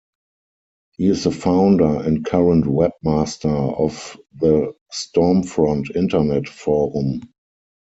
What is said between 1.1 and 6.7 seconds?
the founder, and current webmaster, of the Stormfront internet